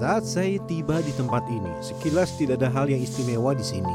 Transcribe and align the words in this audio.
Saya 0.00 0.56
tiba 0.64 1.04
di 1.04 1.12
tempat 1.12 1.44
ini. 1.52 1.68
Sekilas 1.84 2.32
tidak 2.40 2.56
ada 2.64 2.72
hal 2.72 2.88
yang 2.88 3.04
istimewa 3.04 3.52
di 3.52 3.60
sini. 3.60 3.92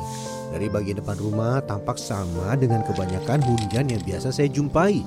Dari 0.54 0.70
bagian 0.70 1.02
depan 1.02 1.18
rumah 1.18 1.66
tampak 1.66 1.98
sama 1.98 2.54
dengan 2.54 2.86
kebanyakan 2.86 3.42
hunian 3.42 3.90
yang 3.90 4.04
biasa 4.06 4.30
saya 4.30 4.46
jumpai. 4.46 5.02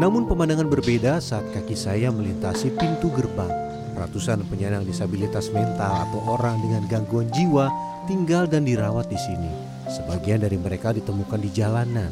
Namun 0.00 0.24
pemandangan 0.24 0.72
berbeda 0.72 1.20
saat 1.20 1.44
kaki 1.52 1.76
saya 1.76 2.08
melintasi 2.08 2.72
pintu 2.80 3.12
gerbang. 3.12 3.52
Ratusan 3.92 4.40
penyandang 4.48 4.88
disabilitas 4.88 5.52
mental 5.52 6.08
atau 6.08 6.24
orang 6.24 6.56
dengan 6.64 6.80
gangguan 6.88 7.28
jiwa 7.28 7.68
tinggal 8.08 8.48
dan 8.48 8.64
dirawat 8.64 9.04
di 9.12 9.20
sini. 9.20 9.52
Sebagian 9.92 10.40
dari 10.40 10.56
mereka 10.56 10.96
ditemukan 10.96 11.44
di 11.44 11.52
jalanan. 11.52 12.08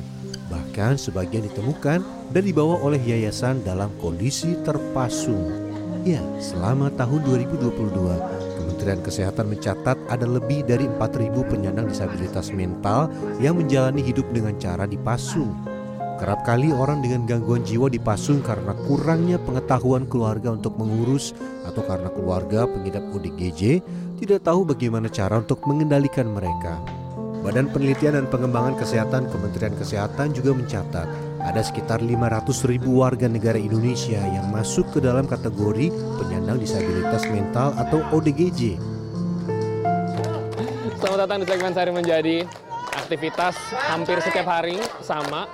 Bahkan 0.52 1.00
sebagian 1.00 1.48
ditemukan 1.48 2.04
dan 2.36 2.42
dibawa 2.44 2.84
oleh 2.84 3.00
yayasan 3.00 3.64
dalam 3.64 3.88
kondisi 3.96 4.60
terpasung. 4.60 5.65
Ya, 6.06 6.22
selama 6.38 6.86
tahun 6.94 7.26
2022, 7.50 7.82
Kementerian 8.54 9.02
Kesehatan 9.02 9.50
mencatat 9.50 9.98
ada 10.06 10.22
lebih 10.22 10.62
dari 10.62 10.86
4.000 10.86 11.34
penyandang 11.50 11.90
disabilitas 11.90 12.54
mental 12.54 13.10
yang 13.42 13.58
menjalani 13.58 14.06
hidup 14.06 14.22
dengan 14.30 14.54
cara 14.54 14.86
dipasung. 14.86 15.50
Kerap 16.22 16.46
kali 16.46 16.70
orang 16.70 17.02
dengan 17.02 17.26
gangguan 17.26 17.66
jiwa 17.66 17.90
dipasung 17.90 18.38
karena 18.46 18.78
kurangnya 18.86 19.42
pengetahuan 19.42 20.06
keluarga 20.06 20.54
untuk 20.54 20.78
mengurus 20.78 21.34
atau 21.66 21.82
karena 21.82 22.06
keluarga 22.14 22.70
pengidap 22.70 23.02
ODGJ 23.10 23.82
tidak 24.22 24.46
tahu 24.46 24.62
bagaimana 24.62 25.10
cara 25.10 25.42
untuk 25.42 25.58
mengendalikan 25.66 26.30
mereka. 26.30 26.78
Badan 27.42 27.66
Penelitian 27.74 28.14
dan 28.14 28.30
Pengembangan 28.30 28.78
Kesehatan 28.78 29.26
Kementerian 29.26 29.74
Kesehatan 29.74 30.38
juga 30.38 30.54
mencatat 30.54 31.25
ada 31.42 31.60
sekitar 31.60 32.00
500 32.00 32.70
ribu 32.70 33.04
warga 33.04 33.28
negara 33.28 33.60
Indonesia 33.60 34.20
yang 34.20 34.48
masuk 34.48 34.88
ke 34.96 34.98
dalam 35.04 35.28
kategori 35.28 35.92
penyandang 35.92 36.56
disabilitas 36.56 37.28
mental 37.28 37.76
atau 37.76 38.00
ODGJ. 38.16 38.80
Selamat 40.96 41.18
datang 41.28 41.38
di 41.44 41.46
segmen 41.46 41.72
Sehari 41.76 41.92
Menjadi. 41.92 42.36
Aktivitas 42.96 43.54
hampir 43.92 44.16
setiap 44.24 44.48
hari 44.48 44.80
sama 45.04 45.46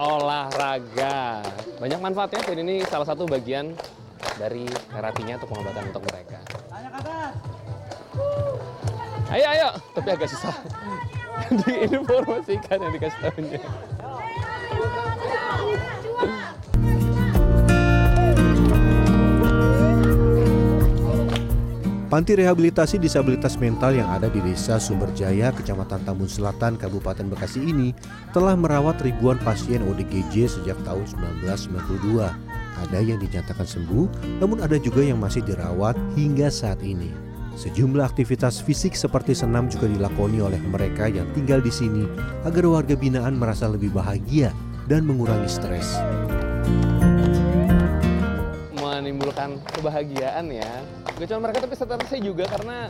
olahraga. 0.00 1.44
Banyak 1.78 2.00
manfaatnya, 2.00 2.40
dan 2.42 2.58
ini 2.64 2.82
salah 2.88 3.06
satu 3.06 3.28
bagian 3.28 3.76
dari 4.40 4.66
terapinya 4.66 5.38
atau 5.38 5.46
pengobatan 5.46 5.84
untuk 5.92 6.02
mereka. 6.08 6.38
Ayo, 9.28 9.46
ayo. 9.52 9.68
Tapi 9.92 10.08
agak 10.08 10.28
susah 10.32 10.56
diinformasikan 11.68 12.76
yang 12.80 12.92
dikasih 12.96 13.20
tahunya. 13.28 13.62
Panti 22.08 22.40
rehabilitasi 22.40 22.96
disabilitas 22.96 23.60
mental 23.60 23.92
yang 23.92 24.08
ada 24.08 24.32
di 24.32 24.40
Desa 24.40 24.80
Sumberjaya, 24.80 25.52
Kecamatan 25.52 26.08
Tambun 26.08 26.24
Selatan, 26.24 26.80
Kabupaten 26.80 27.28
Bekasi 27.28 27.60
ini 27.60 27.92
telah 28.32 28.56
merawat 28.56 29.04
ribuan 29.04 29.36
pasien 29.44 29.84
ODGJ 29.84 30.48
sejak 30.48 30.80
tahun 30.88 31.04
1992. 31.04 32.32
Ada 32.80 32.98
yang 33.04 33.20
dinyatakan 33.20 33.68
sembuh, 33.68 34.40
namun 34.40 34.64
ada 34.64 34.80
juga 34.80 35.04
yang 35.04 35.20
masih 35.20 35.44
dirawat 35.44 36.00
hingga 36.16 36.48
saat 36.48 36.80
ini. 36.80 37.12
Sejumlah 37.60 38.08
aktivitas 38.08 38.64
fisik 38.64 38.96
seperti 38.96 39.36
senam 39.36 39.68
juga 39.68 39.84
dilakoni 39.92 40.40
oleh 40.40 40.64
mereka 40.64 41.12
yang 41.12 41.28
tinggal 41.36 41.60
di 41.60 41.68
sini 41.68 42.08
agar 42.48 42.64
warga 42.72 42.96
binaan 42.96 43.36
merasa 43.36 43.68
lebih 43.68 43.92
bahagia 43.92 44.48
dan 44.88 45.04
mengurangi 45.04 45.50
stres. 45.52 46.00
Menimbulkan 49.08 49.56
kebahagiaan 49.72 50.52
ya. 50.52 50.84
Gak 51.16 51.32
cuma 51.32 51.48
mereka 51.48 51.64
tapi 51.64 51.72
serta 51.80 51.96
saya 52.04 52.20
juga 52.20 52.44
karena 52.44 52.84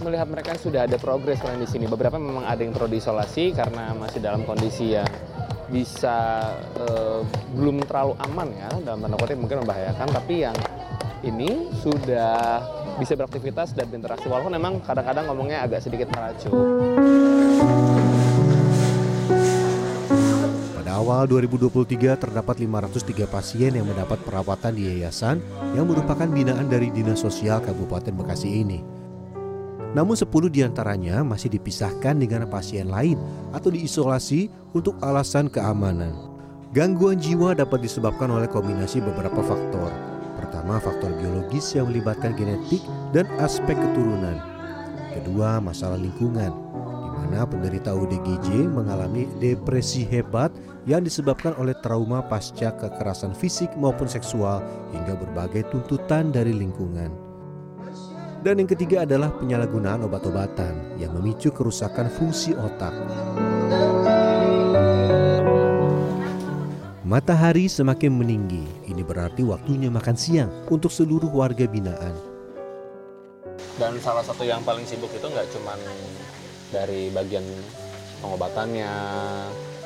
melihat 0.00 0.32
mereka 0.32 0.56
sudah 0.56 0.88
ada 0.88 0.96
progres 0.96 1.44
kalian 1.44 1.60
di 1.60 1.68
sini. 1.68 1.84
Beberapa 1.84 2.16
memang 2.16 2.48
ada 2.48 2.56
yang 2.56 2.72
perlu 2.72 2.88
diisolasi 2.88 3.52
karena 3.52 3.92
masih 4.00 4.24
dalam 4.24 4.48
kondisi 4.48 4.96
yang 4.96 5.04
bisa 5.68 6.48
eh, 6.72 7.20
belum 7.52 7.84
terlalu 7.84 8.16
aman 8.16 8.48
ya 8.48 8.70
dalam 8.80 9.04
tanda 9.04 9.16
kutip 9.20 9.36
mungkin 9.36 9.60
membahayakan 9.60 10.08
tapi 10.08 10.34
yang 10.40 10.56
ini 11.20 11.68
sudah 11.84 12.64
bisa 12.96 13.12
beraktivitas 13.12 13.76
dan 13.76 13.92
berinteraksi 13.92 14.24
walaupun 14.24 14.56
memang 14.56 14.80
kadang-kadang 14.80 15.28
ngomongnya 15.28 15.68
agak 15.68 15.84
sedikit 15.84 16.08
meracu. 16.16 16.48
Awal 21.00 21.24
2023 21.24 21.96
terdapat 22.20 22.60
503 22.60 23.24
pasien 23.24 23.72
yang 23.72 23.88
mendapat 23.88 24.20
perawatan 24.20 24.76
di 24.76 24.84
yayasan 24.84 25.40
yang 25.72 25.88
merupakan 25.88 26.28
binaan 26.28 26.68
dari 26.68 26.92
Dinas 26.92 27.24
Sosial 27.24 27.64
Kabupaten 27.64 28.12
Bekasi 28.12 28.60
ini. 28.60 28.84
Namun 29.96 30.12
10 30.12 30.28
di 30.52 30.60
antaranya 30.60 31.24
masih 31.24 31.56
dipisahkan 31.56 32.20
dengan 32.20 32.44
pasien 32.52 32.92
lain 32.92 33.16
atau 33.56 33.72
diisolasi 33.72 34.52
untuk 34.76 35.00
alasan 35.00 35.48
keamanan. 35.48 36.12
Gangguan 36.76 37.16
jiwa 37.16 37.56
dapat 37.56 37.80
disebabkan 37.82 38.30
oleh 38.30 38.46
kombinasi 38.46 39.00
beberapa 39.00 39.40
faktor. 39.40 39.90
Pertama, 40.36 40.78
faktor 40.78 41.10
biologis 41.16 41.74
yang 41.74 41.90
melibatkan 41.90 42.36
genetik 42.36 42.84
dan 43.10 43.26
aspek 43.42 43.74
keturunan. 43.74 44.38
Kedua, 45.10 45.58
masalah 45.58 45.98
lingkungan, 45.98 46.69
mana 47.30 47.46
penderita 47.46 47.94
ODGJ 47.94 48.66
mengalami 48.66 49.22
depresi 49.38 50.02
hebat 50.02 50.50
yang 50.82 51.06
disebabkan 51.06 51.54
oleh 51.62 51.78
trauma 51.78 52.26
pasca 52.26 52.74
kekerasan 52.74 53.38
fisik 53.38 53.70
maupun 53.78 54.10
seksual 54.10 54.58
hingga 54.90 55.14
berbagai 55.14 55.70
tuntutan 55.70 56.34
dari 56.34 56.50
lingkungan. 56.50 57.14
Dan 58.42 58.58
yang 58.58 58.66
ketiga 58.66 59.06
adalah 59.06 59.30
penyalahgunaan 59.38 60.02
obat-obatan 60.10 60.98
yang 60.98 61.14
memicu 61.14 61.54
kerusakan 61.54 62.10
fungsi 62.10 62.50
otak. 62.58 62.90
Matahari 67.06 67.70
semakin 67.70 68.10
meninggi. 68.10 68.66
Ini 68.90 69.06
berarti 69.06 69.46
waktunya 69.46 69.86
makan 69.86 70.18
siang 70.18 70.50
untuk 70.66 70.90
seluruh 70.90 71.30
warga 71.30 71.70
binaan. 71.70 72.14
Dan 73.78 74.02
salah 74.02 74.26
satu 74.26 74.42
yang 74.42 74.66
paling 74.66 74.82
sibuk 74.82 75.14
itu 75.14 75.30
nggak 75.30 75.46
cuman 75.54 75.78
dari 76.70 77.10
bagian 77.10 77.42
pengobatannya, 78.22 78.94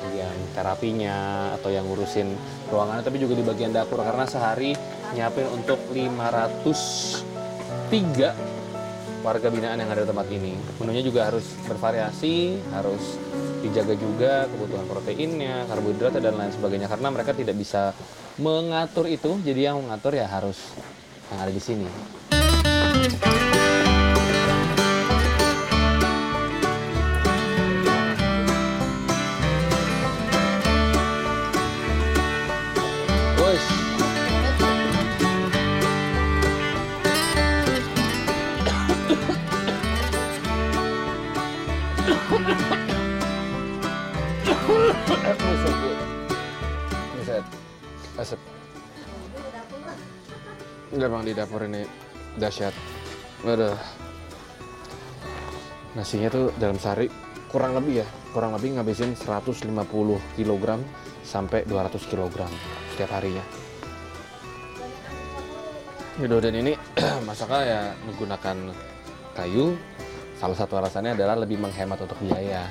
bagian 0.05 0.37
terapinya, 0.53 1.49
atau 1.57 1.73
yang 1.73 1.89
ngurusin 1.89 2.37
ruangannya, 2.69 3.03
tapi 3.03 3.19
juga 3.19 3.35
di 3.37 3.43
bagian 3.45 3.73
dapur 3.73 4.03
karena 4.05 4.25
sehari 4.29 4.75
nyiapin 5.13 5.47
untuk 5.49 5.79
503 5.91 8.33
warga 9.25 9.49
binaan 9.49 9.81
yang 9.81 9.89
ada 9.89 10.05
di 10.05 10.09
tempat 10.13 10.29
ini. 10.29 10.53
Menunya 10.77 11.01
juga 11.01 11.33
harus 11.33 11.57
bervariasi, 11.65 12.61
harus 12.69 13.17
dijaga 13.65 13.97
juga 13.97 14.45
kebutuhan 14.45 14.85
proteinnya, 14.85 15.65
karbohidrat 15.65 16.21
dan 16.21 16.37
lain 16.37 16.53
sebagainya 16.53 16.85
karena 16.85 17.09
mereka 17.09 17.33
tidak 17.33 17.57
bisa 17.57 17.97
mengatur 18.37 19.09
itu. 19.09 19.41
Jadi 19.41 19.65
yang 19.65 19.81
mengatur 19.81 20.13
ya 20.13 20.29
harus 20.29 20.61
yang 21.33 21.41
ada 21.41 21.49
di 21.49 21.57
sini. 21.57 21.89
Bu. 42.05 42.37
Buset. 47.17 47.45
Asap. 48.21 48.39
Udah 50.93 51.07
bang 51.09 51.23
di 51.25 51.33
dapur 51.33 51.65
ini 51.65 51.81
dahsyat. 52.37 52.73
Waduh. 53.41 53.73
Nasinya 55.97 56.29
tuh 56.29 56.53
dalam 56.61 56.77
sehari 56.77 57.09
kurang 57.49 57.73
lebih 57.73 58.03
ya, 58.03 58.07
kurang 58.35 58.53
lebih 58.53 58.77
ngabisin 58.77 59.15
150 59.15 59.71
kg 60.35 60.65
sampai 61.23 61.65
200 61.65 62.11
kg 62.11 62.37
setiap 62.93 63.09
harinya. 63.15 63.41
Yaudah 66.15 66.39
dan 66.39 66.55
ini 66.55 66.73
masaknya 67.27 67.61
ya 67.65 67.81
menggunakan 68.07 68.57
kayu. 69.35 69.75
Salah 70.35 70.57
satu 70.57 70.75
alasannya 70.75 71.15
adalah 71.15 71.39
lebih 71.39 71.55
menghemat 71.55 71.95
untuk 71.95 72.19
biaya. 72.19 72.67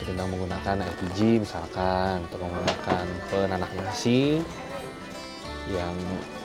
Ketimbang 0.00 0.32
menggunakan 0.32 0.82
LPG 0.82 1.44
misalkan 1.44 2.24
untuk 2.26 2.42
menggunakan 2.42 3.04
penanak 3.28 3.70
nasi 3.76 4.42
yang 5.70 5.94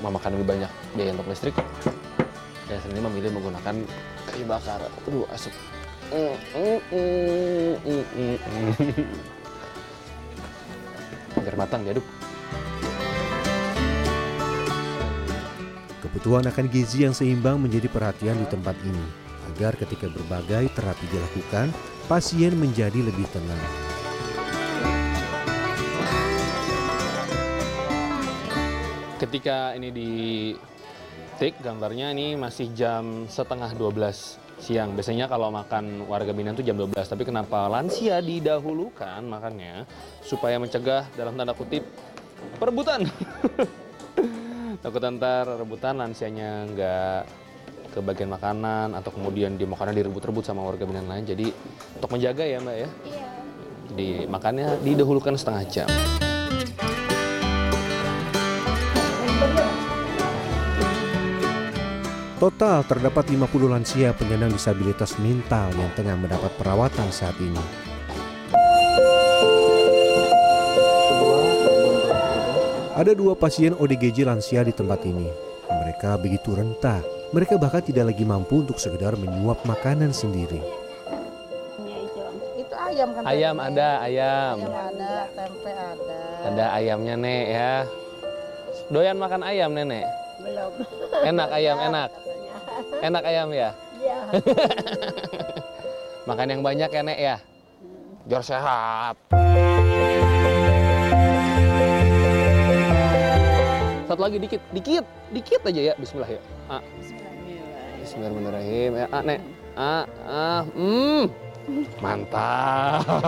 memakan 0.03 0.37
lebih 0.37 0.47
banyak 0.51 0.71
biaya 0.93 1.11
untuk 1.15 1.31
listrik. 1.31 1.55
Dan 2.67 2.77
sendiri 2.83 3.01
memilih 3.07 3.31
menggunakan 3.33 3.75
kayu 4.27 4.45
bakar. 4.45 4.83
Aduh 5.07 5.23
mm. 6.11 6.35
biar 11.47 11.55
matang 11.55 11.87
diaduk. 11.87 12.03
Kebutuhan 16.03 16.43
akan 16.51 16.65
gizi 16.67 17.07
yang 17.07 17.15
seimbang 17.15 17.55
menjadi 17.55 17.87
perhatian 17.87 18.35
di 18.35 18.47
tempat 18.51 18.75
ini, 18.83 19.26
agar 19.57 19.73
ketika 19.73 20.05
berbagai 20.05 20.69
terapi 20.77 21.09
dilakukan, 21.09 21.73
pasien 22.05 22.53
menjadi 22.61 23.01
lebih 23.01 23.25
tenang. 23.33 23.57
Ketika 29.17 29.73
ini 29.73 29.89
di 29.89 30.11
tik 31.41 31.57
gambarnya 31.57 32.13
ini 32.13 32.37
masih 32.37 32.69
jam 32.77 33.25
setengah 33.25 33.73
12 33.73 34.37
siang. 34.61 34.93
Biasanya 34.93 35.25
kalau 35.25 35.49
makan 35.49 36.05
warga 36.05 36.37
binaan 36.37 36.53
itu 36.53 36.61
jam 36.61 36.77
12, 36.77 36.93
tapi 36.93 37.25
kenapa 37.25 37.65
lansia 37.65 38.21
didahulukan 38.21 39.25
makannya 39.25 39.89
supaya 40.21 40.61
mencegah 40.61 41.09
dalam 41.17 41.33
tanda 41.33 41.57
kutip 41.57 41.81
perebutan. 42.61 43.09
Takut 44.85 45.01
ntar 45.01 45.49
rebutan 45.49 45.97
lansianya 45.97 46.69
nggak 46.69 47.46
ke 47.97 48.01
bagian 48.05 48.29
makanan 48.29 48.93
atau 48.93 49.09
kemudian 49.09 49.57
di 49.57 49.65
makanan 49.65 49.97
direbut-rebut 49.97 50.45
sama 50.45 50.61
warga 50.61 50.85
binaan 50.85 51.09
lain. 51.09 51.25
Jadi 51.25 51.49
untuk 51.97 52.13
menjaga 52.13 52.45
ya 52.45 52.61
mbak 52.61 52.75
ya. 52.77 52.89
Iya. 53.09 53.25
Jadi 53.89 54.09
makannya 54.29 54.67
didahulukan 54.85 55.33
setengah 55.33 55.63
jam. 55.65 55.89
Total 62.37 62.85
terdapat 62.85 63.33
50 63.33 63.49
lansia 63.65 64.13
penyandang 64.13 64.53
disabilitas 64.53 65.17
mental 65.17 65.73
yang 65.73 65.89
tengah 65.97 66.13
mendapat 66.13 66.53
perawatan 66.53 67.09
saat 67.09 67.33
ini. 67.41 67.57
Ada 72.93 73.17
dua 73.17 73.33
pasien 73.33 73.73
ODGJ 73.73 74.29
lansia 74.29 74.61
di 74.61 74.73
tempat 74.73 75.01
ini. 75.09 75.25
Mereka 75.65 76.21
begitu 76.21 76.53
rentah. 76.53 77.16
Mereka 77.35 77.59
bahkan 77.59 77.83
tidak 77.83 78.15
lagi 78.15 78.23
mampu 78.23 78.63
untuk 78.63 78.79
sekedar 78.79 79.11
menyuap 79.19 79.59
makanan 79.67 80.15
sendiri. 80.15 80.63
Itu 82.55 82.71
ayam 82.71 83.11
kan? 83.11 83.23
Ayam 83.27 83.55
tempe? 83.59 83.67
ada, 83.67 83.89
ayam. 83.99 84.55
Ayam 84.63 84.71
ada, 84.71 85.13
tempe 85.35 85.71
ada. 85.75 86.21
Ada 86.47 86.65
ayamnya 86.79 87.15
nek 87.19 87.45
ya. 87.51 87.73
Doyan 88.87 89.19
makan 89.19 89.43
ayam 89.43 89.75
nenek. 89.75 90.07
Belum. 90.39 90.71
Enak 91.27 91.49
ayam, 91.51 91.77
enak. 91.83 92.09
Enak 93.03 93.23
ayam 93.27 93.47
ya. 93.51 93.69
Iya. 93.99 94.19
Makan 96.29 96.47
yang 96.47 96.61
banyak 96.63 96.89
ya 96.95 97.01
nek 97.03 97.19
ya. 97.19 97.35
Biar 98.23 98.43
sehat. 98.43 99.15
Satu 104.07 104.21
lagi 104.23 104.39
dikit, 104.39 104.61
dikit, 104.71 105.03
dikit 105.35 105.61
aja 105.67 105.81
ya. 105.91 105.93
Bismillah 105.99 106.31
ya. 106.31 106.56
Ah. 106.67 106.83
Bismillahirrahmanirrahim. 108.03 108.91
Ya, 108.99 109.07
ah, 109.07 109.23
nek. 109.23 109.39
Ah, 109.79 110.05
ah, 110.27 110.61
hmm. 110.67 111.23
Mantap. 112.03 113.23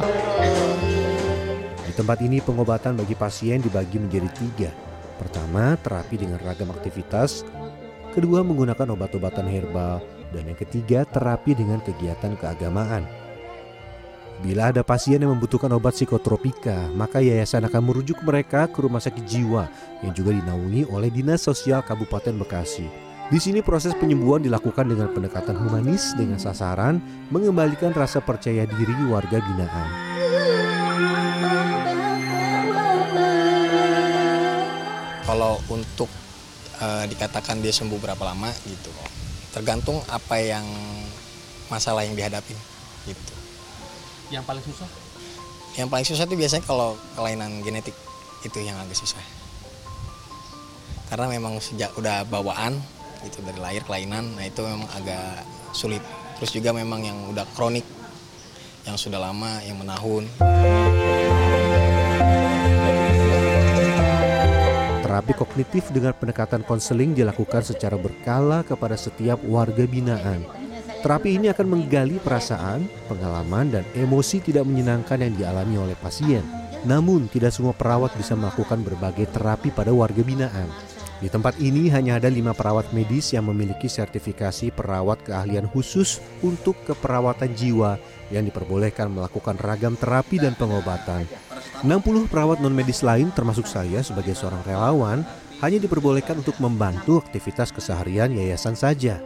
Di 1.88 1.92
tempat 1.96 2.20
ini 2.20 2.44
pengobatan 2.44 3.00
bagi 3.00 3.16
pasien 3.16 3.64
dibagi 3.64 3.96
menjadi 3.96 4.28
tiga. 4.36 4.72
Pertama, 5.16 5.80
terapi 5.80 6.20
dengan 6.20 6.40
ragam 6.44 6.68
aktivitas. 6.76 7.48
Kedua, 8.12 8.44
menggunakan 8.44 8.92
obat-obatan 8.92 9.48
herbal. 9.48 10.04
Dan 10.36 10.52
yang 10.52 10.60
ketiga, 10.60 11.08
terapi 11.08 11.56
dengan 11.56 11.80
kegiatan 11.80 12.36
keagamaan. 12.36 13.08
Bila 14.44 14.72
ada 14.72 14.84
pasien 14.84 15.20
yang 15.20 15.32
membutuhkan 15.32 15.72
obat 15.72 15.96
psikotropika, 15.96 16.92
maka 16.92 17.24
yayasan 17.24 17.64
akan 17.72 17.88
merujuk 17.88 18.20
mereka 18.20 18.68
ke 18.68 18.84
rumah 18.84 19.00
sakit 19.00 19.24
jiwa 19.24 19.72
yang 20.04 20.12
juga 20.12 20.36
dinaungi 20.36 20.92
oleh 20.92 21.08
Dinas 21.08 21.44
Sosial 21.44 21.84
Kabupaten 21.84 22.36
Bekasi. 22.36 23.09
Di 23.30 23.38
sini 23.38 23.62
proses 23.62 23.94
penyembuhan 23.94 24.42
dilakukan 24.42 24.90
dengan 24.90 25.14
pendekatan 25.14 25.54
humanis 25.54 26.18
dengan 26.18 26.42
sasaran 26.42 26.98
mengembalikan 27.30 27.94
rasa 27.94 28.18
percaya 28.26 28.66
diri 28.66 28.98
warga 29.06 29.38
binaan. 29.38 30.10
kalau 35.30 35.62
untuk 35.70 36.10
eh, 36.82 37.06
dikatakan 37.06 37.62
dia 37.62 37.70
sembuh 37.70 38.02
berapa 38.02 38.24
lama 38.26 38.50
gitu 38.66 38.90
tergantung 39.54 40.02
apa 40.10 40.42
yang 40.42 40.66
masalah 41.70 42.02
yang 42.02 42.18
dihadapi 42.18 42.58
gitu 43.06 43.34
Yang 44.34 44.44
paling 44.46 44.64
susah? 44.66 44.90
yang 45.78 45.88
paling 45.88 46.06
susah 46.06 46.26
itu 46.26 46.36
biasanya 46.36 46.66
kalau 46.66 46.98
kelainan 47.14 47.62
genetik 47.62 47.94
itu 48.42 48.58
yang 48.60 48.76
agak 48.82 48.98
susah 48.98 49.22
karena 51.14 51.30
memang 51.30 51.62
sejak 51.62 51.94
udah 51.94 52.26
bawaan 52.26 52.82
gitu 53.26 53.44
dari 53.44 53.60
lahir 53.60 53.84
kelainan 53.84 54.36
nah 54.36 54.46
itu 54.46 54.64
memang 54.64 54.88
agak 54.96 55.44
sulit 55.76 56.04
terus 56.40 56.52
juga 56.56 56.72
memang 56.72 57.04
yang 57.04 57.20
udah 57.30 57.46
kronik 57.56 57.86
yang 58.88 58.96
sudah 58.96 59.20
lama 59.20 59.60
yang 59.68 59.78
menahun 59.78 60.26
Terapi 65.10 65.34
kognitif 65.34 65.90
dengan 65.90 66.14
pendekatan 66.14 66.62
konseling 66.62 67.18
dilakukan 67.18 67.66
secara 67.66 67.98
berkala 67.98 68.62
kepada 68.62 68.94
setiap 68.94 69.42
warga 69.42 69.82
binaan. 69.90 70.46
Terapi 71.02 71.34
ini 71.34 71.50
akan 71.50 71.66
menggali 71.66 72.22
perasaan, 72.22 72.86
pengalaman, 73.10 73.74
dan 73.74 73.84
emosi 73.98 74.38
tidak 74.38 74.70
menyenangkan 74.70 75.18
yang 75.18 75.34
dialami 75.34 75.76
oleh 75.82 75.98
pasien. 75.98 76.46
Namun, 76.86 77.26
tidak 77.26 77.52
semua 77.52 77.74
perawat 77.74 78.14
bisa 78.22 78.38
melakukan 78.38 78.86
berbagai 78.86 79.34
terapi 79.34 79.74
pada 79.74 79.90
warga 79.90 80.22
binaan. 80.22 80.70
Di 81.20 81.28
tempat 81.28 81.60
ini 81.60 81.92
hanya 81.92 82.16
ada 82.16 82.32
lima 82.32 82.56
perawat 82.56 82.96
medis 82.96 83.36
yang 83.36 83.52
memiliki 83.52 83.92
sertifikasi 83.92 84.72
perawat 84.72 85.20
keahlian 85.28 85.68
khusus 85.68 86.24
untuk 86.40 86.80
keperawatan 86.88 87.52
jiwa 87.52 88.00
yang 88.32 88.48
diperbolehkan 88.48 89.12
melakukan 89.12 89.60
ragam 89.60 90.00
terapi 90.00 90.40
dan 90.40 90.56
pengobatan. 90.56 91.28
60 91.84 92.32
perawat 92.32 92.64
non-medis 92.64 93.04
lain 93.04 93.36
termasuk 93.36 93.68
saya 93.68 94.00
sebagai 94.00 94.32
seorang 94.32 94.64
relawan 94.64 95.28
hanya 95.60 95.76
diperbolehkan 95.84 96.40
untuk 96.40 96.56
membantu 96.64 97.20
aktivitas 97.20 97.76
keseharian 97.76 98.32
yayasan 98.32 98.80
saja. 98.80 99.20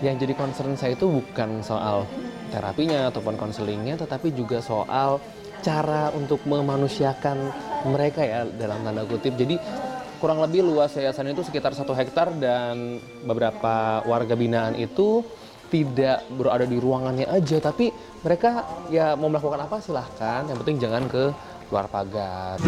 Yang 0.00 0.16
jadi 0.22 0.34
concern 0.38 0.78
saya 0.78 0.94
itu 0.94 1.10
bukan 1.10 1.60
soal 1.66 2.06
terapinya 2.48 3.10
ataupun 3.10 3.34
konselingnya, 3.36 4.00
tetapi 4.00 4.32
juga 4.32 4.62
soal 4.62 5.18
cara 5.60 6.10
untuk 6.16 6.42
memanusiakan 6.48 7.38
mereka 7.88 8.24
ya 8.24 8.44
dalam 8.44 8.80
tanda 8.84 9.04
kutip. 9.04 9.36
Jadi 9.36 9.56
kurang 10.20 10.44
lebih 10.44 10.60
luas 10.64 10.92
yayasan 10.92 11.32
itu 11.32 11.40
sekitar 11.44 11.72
satu 11.72 11.96
hektar 11.96 12.32
dan 12.36 13.00
beberapa 13.24 14.04
warga 14.04 14.36
binaan 14.36 14.76
itu 14.76 15.24
tidak 15.70 16.26
berada 16.34 16.66
di 16.66 16.76
ruangannya 16.82 17.30
aja, 17.30 17.62
tapi 17.62 17.94
mereka 18.26 18.66
ya 18.90 19.14
mau 19.14 19.30
melakukan 19.30 19.64
apa 19.64 19.78
silahkan. 19.78 20.44
Yang 20.50 20.58
penting 20.66 20.76
jangan 20.82 21.06
ke 21.06 21.30
luar 21.70 21.86
pagar. 21.86 22.58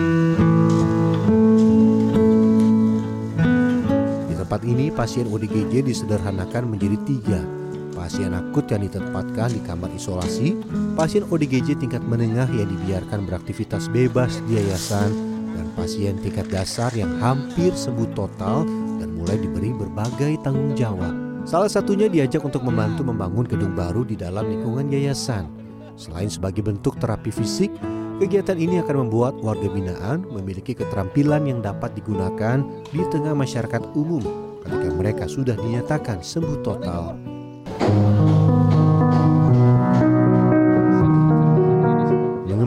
Di 4.30 4.34
tempat 4.38 4.60
ini 4.62 4.94
pasien 4.94 5.26
ODGJ 5.26 5.82
disederhanakan 5.82 6.70
menjadi 6.70 6.96
tiga. 7.02 7.61
Pasien 8.02 8.34
akut 8.34 8.66
yang 8.66 8.82
ditempatkan 8.82 9.54
di 9.54 9.62
kamar 9.62 9.86
isolasi, 9.94 10.58
pasien 10.98 11.22
ODGJ 11.22 11.78
tingkat 11.78 12.02
menengah 12.02 12.50
yang 12.50 12.66
dibiarkan 12.66 13.30
beraktivitas 13.30 13.86
bebas 13.86 14.42
di 14.50 14.58
yayasan, 14.58 15.14
dan 15.54 15.70
pasien 15.78 16.18
tingkat 16.18 16.50
dasar 16.50 16.90
yang 16.98 17.14
hampir 17.22 17.70
sembuh 17.70 18.10
total 18.18 18.66
dan 18.98 19.14
mulai 19.14 19.38
diberi 19.38 19.70
berbagai 19.70 20.34
tanggung 20.42 20.74
jawab. 20.74 21.14
Salah 21.46 21.70
satunya 21.70 22.10
diajak 22.10 22.42
untuk 22.42 22.66
membantu 22.66 23.06
membangun 23.06 23.46
gedung 23.46 23.78
baru 23.78 24.02
di 24.02 24.18
dalam 24.18 24.50
lingkungan 24.50 24.90
yayasan. 24.90 25.46
Selain 25.94 26.26
sebagai 26.26 26.66
bentuk 26.66 26.98
terapi 26.98 27.30
fisik, 27.30 27.70
kegiatan 28.18 28.58
ini 28.58 28.82
akan 28.82 29.06
membuat 29.06 29.38
warga 29.46 29.70
binaan 29.70 30.26
memiliki 30.26 30.74
keterampilan 30.74 31.46
yang 31.46 31.62
dapat 31.62 31.94
digunakan 31.94 32.66
di 32.90 32.98
tengah 33.14 33.38
masyarakat 33.38 33.94
umum 33.94 34.26
ketika 34.66 34.90
mereka 34.90 35.24
sudah 35.30 35.54
dinyatakan 35.54 36.18
sembuh 36.18 36.66
total. 36.66 37.31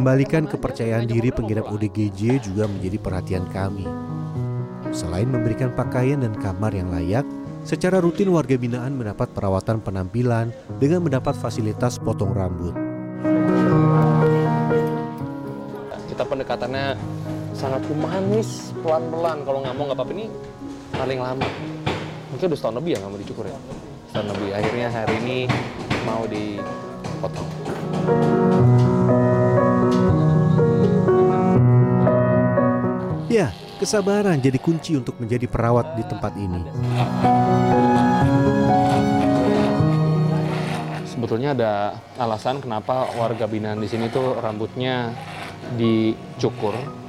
Mengembalikan 0.06 0.46
kepercayaan 0.46 1.10
diri 1.10 1.34
pengidap 1.34 1.66
ODGJ 1.74 2.38
juga 2.46 2.70
menjadi 2.70 3.02
perhatian 3.02 3.46
kami. 3.50 3.90
Selain 4.94 5.26
memberikan 5.26 5.74
pakaian 5.74 6.22
dan 6.22 6.32
kamar 6.38 6.78
yang 6.78 6.94
layak, 6.94 7.26
secara 7.66 7.98
rutin 8.00 8.30
warga 8.30 8.54
binaan 8.54 8.94
mendapat 8.94 9.34
perawatan 9.34 9.82
penampilan 9.82 10.54
dengan 10.78 11.02
mendapat 11.02 11.34
fasilitas 11.34 11.98
potong 11.98 12.38
rambut. 12.38 12.78
Kita 16.06 16.24
pendekatannya 16.24 16.96
sangat 17.58 17.82
humanis, 17.90 18.72
pelan-pelan. 18.86 19.42
Kalau 19.42 19.60
nggak 19.66 19.74
mau 19.74 19.90
nggak 19.90 19.98
apa-apa 20.00 20.14
ini 20.14 20.26
paling 20.94 21.20
lama. 21.20 21.50
Mungkin 22.30 22.46
udah 22.54 22.58
setahun 22.62 22.78
lebih 22.78 22.94
ya 22.94 22.98
nggak 23.02 23.12
mau 23.12 23.20
dicukur 23.20 23.46
ya. 23.50 23.58
Setahun 24.16 24.32
lebih. 24.32 24.56
Akhirnya 24.56 24.88
hari 24.96 25.14
ini 25.28 25.40
mau 26.08 26.24
dipotong. 26.24 27.50
Ya, 33.28 33.52
Kesabaran 33.76 34.40
jadi 34.40 34.56
kunci 34.56 34.96
untuk 34.96 35.20
menjadi 35.20 35.52
perawat 35.52 36.00
di 36.00 36.04
tempat 36.08 36.32
ini. 36.40 36.64
Sebetulnya 41.12 41.52
ada 41.52 42.00
alasan 42.16 42.64
kenapa 42.64 43.12
warga 43.20 43.44
binaan 43.52 43.84
di 43.84 43.92
sini 43.92 44.08
tuh 44.08 44.40
rambutnya 44.40 45.12
dicukur. 45.76 47.04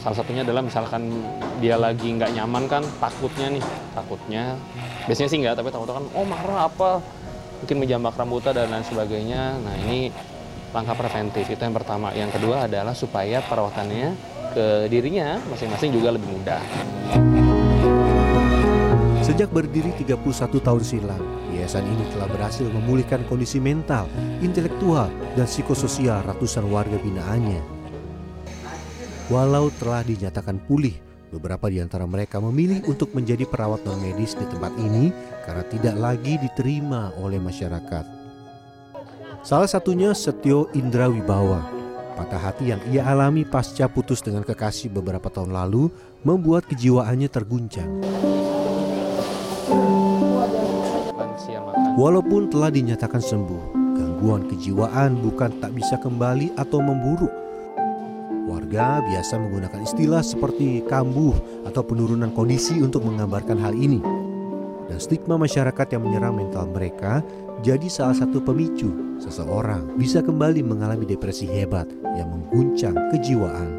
Salah 0.00 0.16
satunya 0.16 0.40
adalah 0.40 0.64
misalkan 0.64 1.12
dia 1.60 1.76
lagi 1.76 2.08
nggak 2.08 2.32
nyaman 2.32 2.64
kan, 2.72 2.80
takutnya 2.96 3.52
nih, 3.52 3.64
takutnya. 3.92 4.56
Biasanya 5.04 5.28
sih 5.28 5.38
nggak, 5.44 5.60
tapi 5.60 5.68
takutnya 5.68 6.00
kan, 6.00 6.06
oh 6.16 6.24
marah 6.24 6.72
apa, 6.72 7.04
mungkin 7.60 7.76
menjambak 7.84 8.16
rambutnya 8.16 8.52
dan 8.56 8.72
lain 8.72 8.86
sebagainya. 8.88 9.60
Nah 9.60 9.74
ini 9.84 10.08
langkah 10.72 10.96
preventif 10.96 11.44
itu 11.44 11.60
yang 11.60 11.76
pertama. 11.76 12.16
Yang 12.16 12.40
kedua 12.40 12.64
adalah 12.64 12.96
supaya 12.96 13.44
perawatannya 13.44 14.16
ke 14.56 14.88
dirinya 14.88 15.36
masing-masing 15.52 15.92
juga 15.92 16.16
lebih 16.16 16.32
mudah. 16.32 16.64
Sejak 19.20 19.52
berdiri 19.52 19.92
31 20.00 20.16
tahun 20.64 20.82
silam, 20.82 21.22
yayasan 21.52 21.84
ini 21.84 22.08
telah 22.08 22.24
berhasil 22.24 22.64
memulihkan 22.66 23.20
kondisi 23.28 23.60
mental, 23.60 24.08
intelektual, 24.40 25.12
dan 25.36 25.44
psikososial 25.44 26.24
ratusan 26.24 26.64
warga 26.72 26.96
binaannya. 26.96 27.79
Walau 29.30 29.70
telah 29.78 30.02
dinyatakan 30.02 30.58
pulih, 30.66 30.98
beberapa 31.30 31.70
di 31.70 31.78
antara 31.78 32.02
mereka 32.02 32.42
memilih 32.42 32.82
untuk 32.90 33.14
menjadi 33.14 33.46
perawat 33.46 33.86
non 33.86 34.02
medis 34.02 34.34
di 34.34 34.42
tempat 34.42 34.74
ini 34.74 35.14
karena 35.46 35.62
tidak 35.70 35.94
lagi 36.02 36.34
diterima 36.42 37.14
oleh 37.14 37.38
masyarakat. 37.38 38.04
Salah 39.46 39.70
satunya 39.70 40.10
Setio 40.18 40.66
Indra 40.74 41.06
Wibawa. 41.06 41.62
Patah 42.18 42.42
hati 42.42 42.74
yang 42.74 42.82
ia 42.90 43.06
alami 43.06 43.46
pasca 43.46 43.86
putus 43.86 44.18
dengan 44.18 44.42
kekasih 44.42 44.90
beberapa 44.90 45.30
tahun 45.30 45.54
lalu 45.54 45.94
membuat 46.26 46.66
kejiwaannya 46.66 47.30
terguncang. 47.30 47.86
Walaupun 51.94 52.50
telah 52.50 52.74
dinyatakan 52.74 53.22
sembuh, 53.22 53.94
gangguan 53.94 54.50
kejiwaan 54.50 55.22
bukan 55.22 55.62
tak 55.62 55.70
bisa 55.78 55.94
kembali 56.02 56.50
atau 56.58 56.82
memburuk. 56.82 57.49
Warga 58.50 58.98
biasa 59.06 59.38
menggunakan 59.38 59.86
istilah 59.86 60.26
seperti 60.26 60.82
kambuh 60.90 61.38
atau 61.70 61.86
penurunan 61.86 62.34
kondisi 62.34 62.82
untuk 62.82 63.06
menggambarkan 63.06 63.62
hal 63.62 63.78
ini. 63.78 64.02
Dan 64.90 64.98
stigma 64.98 65.38
masyarakat 65.38 65.86
yang 65.94 66.02
menyerang 66.02 66.34
mental 66.34 66.66
mereka 66.66 67.22
jadi 67.62 67.86
salah 67.86 68.18
satu 68.18 68.42
pemicu 68.42 68.90
seseorang 69.22 69.94
bisa 69.94 70.18
kembali 70.18 70.66
mengalami 70.66 71.06
depresi 71.06 71.46
hebat 71.46 71.86
yang 72.18 72.26
mengguncang 72.26 72.98
kejiwaan. 73.14 73.70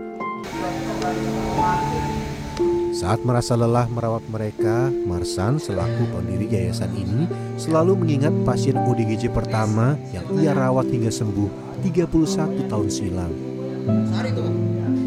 Saat 2.96 3.28
merasa 3.28 3.60
lelah 3.60 3.92
merawat 3.92 4.24
mereka, 4.32 4.88
Marsan 5.04 5.60
selaku 5.60 6.08
pendiri 6.16 6.48
yayasan 6.48 6.96
ini 6.96 7.28
selalu 7.60 8.00
mengingat 8.00 8.32
pasien 8.48 8.80
ODGJ 8.80 9.36
pertama 9.36 10.00
yang 10.16 10.24
ia 10.40 10.56
rawat 10.56 10.88
hingga 10.88 11.12
sembuh 11.12 11.84
31 11.84 12.72
tahun 12.72 12.88
silam. 12.88 13.51
Sehari. 13.86 14.32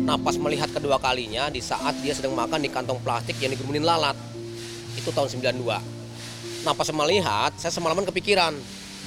Nah 0.05 0.21
pas 0.21 0.37
melihat 0.37 0.69
kedua 0.69 1.01
kalinya 1.01 1.49
di 1.49 1.65
saat 1.65 1.97
dia 2.05 2.13
sedang 2.13 2.37
makan 2.37 2.61
di 2.61 2.69
kantong 2.69 3.01
plastik 3.01 3.41
yang 3.41 3.51
digerumunin 3.57 3.83
lalat. 3.83 4.15
Itu 4.95 5.11
tahun 5.11 5.33
92. 5.33 5.65
Nah 6.65 6.73
pas 6.77 6.89
melihat 6.93 7.51
saya 7.57 7.73
semalaman 7.73 8.05
kepikiran 8.05 8.53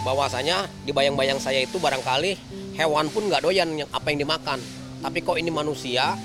bahwasanya 0.02 0.70
di 0.86 0.94
bayang-bayang 0.94 1.42
saya 1.42 1.64
itu 1.64 1.82
barangkali 1.82 2.38
hewan 2.78 3.10
pun 3.10 3.30
nggak 3.30 3.46
doyan 3.46 3.86
yang 3.86 3.90
apa 3.94 4.10
yang 4.10 4.26
dimakan. 4.26 4.60
Tapi 5.00 5.22
kok 5.22 5.38
ini 5.38 5.54
manusia. 5.54 6.18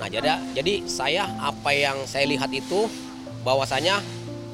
Nah 0.00 0.08
jadi 0.08 0.36
jadi 0.56 0.84
saya 0.88 1.28
apa 1.40 1.72
yang 1.76 2.08
saya 2.08 2.24
lihat 2.28 2.48
itu 2.52 2.88
bahwasanya 3.44 4.00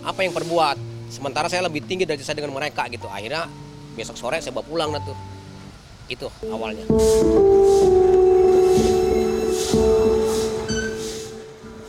apa 0.03 0.21
yang 0.27 0.35
perbuat. 0.35 0.77
Sementara 1.13 1.47
saya 1.47 1.69
lebih 1.69 1.85
tinggi 1.87 2.09
dari 2.09 2.19
saya 2.25 2.41
dengan 2.41 2.57
mereka 2.57 2.89
gitu. 2.91 3.07
Akhirnya 3.07 3.47
besok 3.95 4.19
sore 4.19 4.43
saya 4.43 4.53
bawa 4.53 4.67
pulang. 4.67 4.91
Itu 6.11 6.29
awalnya. 6.51 6.85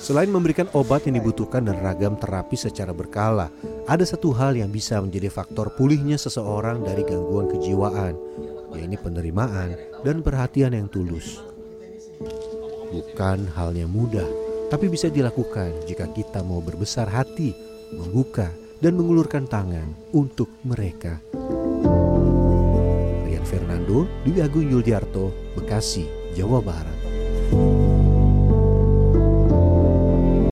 Selain 0.03 0.27
memberikan 0.27 0.67
obat 0.75 1.07
yang 1.07 1.15
dibutuhkan 1.15 1.63
dan 1.63 1.79
ragam 1.79 2.19
terapi 2.19 2.59
secara 2.59 2.91
berkala, 2.91 3.47
ada 3.87 4.03
satu 4.03 4.35
hal 4.35 4.51
yang 4.51 4.67
bisa 4.67 4.99
menjadi 4.99 5.31
faktor 5.31 5.71
pulihnya 5.79 6.19
seseorang 6.19 6.83
dari 6.83 7.07
gangguan 7.07 7.47
kejiwaan, 7.47 8.11
yaitu 8.75 8.99
penerimaan 8.99 9.79
dan 10.03 10.19
perhatian 10.19 10.75
yang 10.75 10.91
tulus. 10.91 11.39
Bukan 12.91 13.47
hal 13.55 13.71
yang 13.79 13.87
mudah, 13.95 14.27
tapi 14.67 14.91
bisa 14.91 15.07
dilakukan 15.07 15.71
jika 15.87 16.11
kita 16.11 16.43
mau 16.43 16.59
berbesar 16.59 17.07
hati, 17.07 17.55
membuka 17.95 18.51
dan 18.83 18.99
mengulurkan 18.99 19.47
tangan 19.47 19.87
untuk 20.11 20.51
mereka. 20.67 21.23
Rian 23.23 23.47
Fernando, 23.47 24.03
Dwi 24.27 24.43
Agung 24.43 24.67
Yuldiarto, 24.67 25.31
Bekasi, 25.55 26.35
Jawa 26.35 26.59
Barat. 26.59 26.99